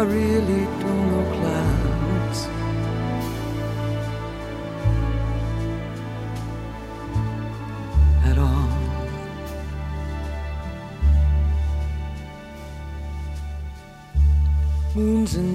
I 0.00 0.02
really 0.18 0.64
don't 0.80 1.04
know 1.10 1.24
clouds. 1.36 2.63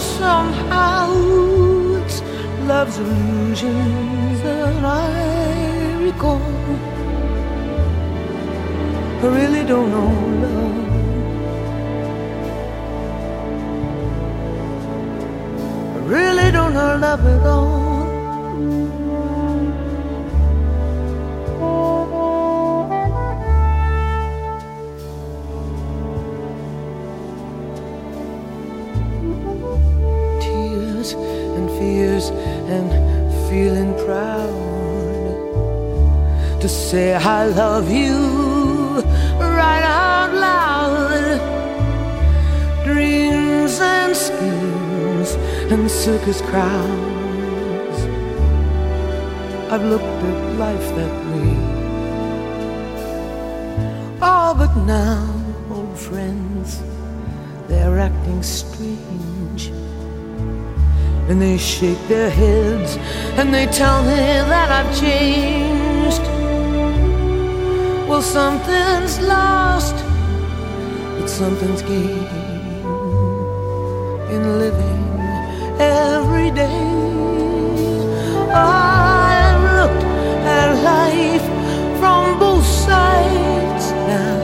somehow, 0.00 1.12
it's 2.02 2.22
love's 2.66 2.98
illusions 2.98 4.42
that 4.42 4.84
I 4.84 5.94
recall. 6.02 6.40
I 9.22 9.26
really 9.26 9.64
don't 9.64 9.90
know 9.90 10.10
love. 10.42 10.76
I 15.96 15.98
really 16.16 16.50
don't 16.52 16.72
know 16.74 16.96
love 16.96 17.26
at 17.26 17.46
all. 17.46 17.87
To 36.68 36.74
say 36.74 37.14
I 37.14 37.46
love 37.46 37.90
you 37.90 39.00
right 39.38 39.84
out 39.84 40.34
loud. 40.34 41.40
Dreams 42.84 43.80
and 43.80 44.14
schemes 44.14 45.30
and 45.72 45.90
circus 45.90 46.42
crowds. 46.42 47.98
I've 49.72 49.82
looked 49.82 50.20
at 50.30 50.38
life 50.64 50.88
that 50.98 51.14
way. 51.30 51.56
Oh, 54.20 54.54
but 54.60 54.74
now, 54.84 55.24
old 55.70 55.98
friends, 55.98 56.82
they're 57.68 57.98
acting 57.98 58.42
strange. 58.42 59.62
And 61.28 61.40
they 61.40 61.56
shake 61.56 62.02
their 62.08 62.30
heads 62.30 62.96
and 63.38 63.54
they 63.54 63.66
tell 63.66 64.02
me 64.02 64.16
that 64.52 64.68
I've 64.70 64.92
changed. 65.00 66.37
Well, 68.08 68.22
something's 68.22 69.20
lost, 69.20 69.94
but 71.18 71.28
something's 71.28 71.82
gained 71.82 72.26
in 74.32 74.58
living 74.58 75.20
every 75.78 76.50
day. 76.50 76.88
I've 78.50 79.62
looked 79.78 80.04
at 80.56 80.68
life 80.82 81.46
from 82.00 82.38
both 82.38 82.64
sides 82.64 83.92
now, 84.08 84.40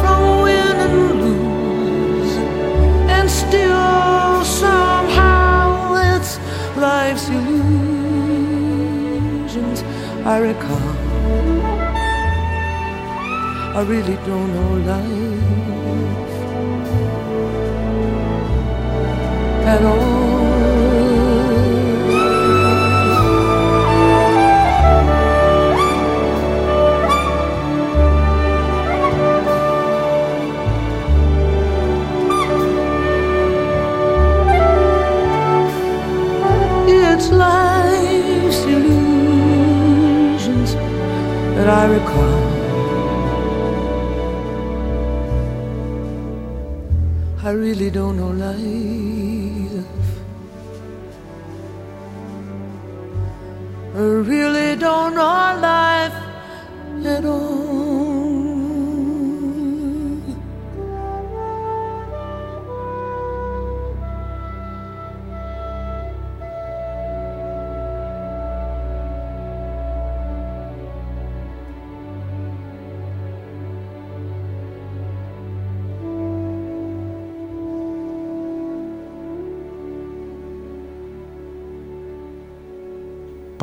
from 0.00 0.20
win 0.44 0.76
and 0.86 0.96
lose, 1.22 2.34
and 3.16 3.28
still 3.28 4.44
somehow 4.44 5.96
it's 6.14 6.38
life's 6.76 7.28
illusions 7.28 7.88
I 10.24 10.38
recall. 10.38 10.85
I 13.76 13.82
really 13.82 14.16
don't 14.24 14.54
know 14.54 14.72
life 14.88 15.06
at 19.66 19.82
all. 19.82 20.16
It's 36.88 37.28
life's 37.28 38.60
illusions 38.64 39.44
that 41.56 41.68
I 41.68 41.84
recall. 41.92 42.55
I 47.46 47.50
really 47.52 47.90
don't 47.90 48.16
know 48.16 48.30
life. 48.30 49.86
I 53.94 53.98
really 54.00 54.74
don't 54.74 55.14
know 55.14 55.60
life 55.62 55.95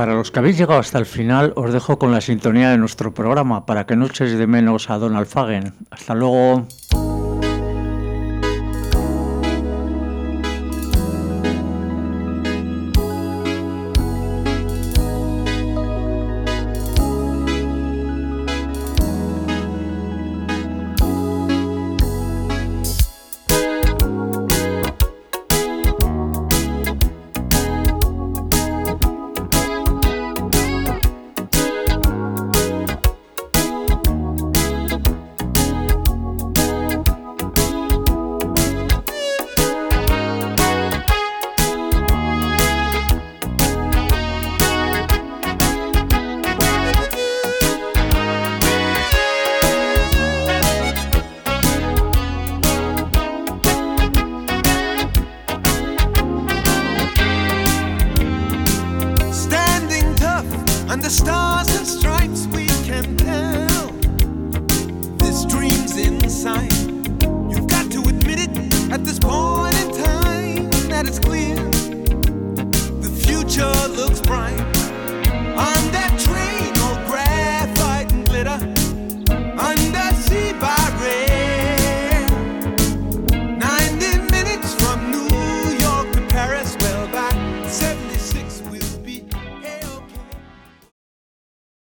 Para 0.04 0.16
los 0.16 0.32
que 0.32 0.40
habéis 0.40 0.58
llegado 0.58 0.82
hasta 0.82 1.00
el 1.00 1.06
final, 1.06 1.54
os 1.56 1.72
dejo 1.72 1.98
con 1.98 2.12
la 2.12 2.20
sintonía 2.20 2.72
de 2.72 2.78
nuestro 2.78 3.14
programa 3.14 3.66
para 3.66 3.86
que 3.86 3.96
no 3.96 4.08
echéis 4.08 4.38
de 4.38 4.48
menos 4.48 4.90
a 4.90 4.98
Donald 4.98 5.28
Fagen. 5.28 5.74
Hasta 5.92 6.14
luego. 6.14 6.68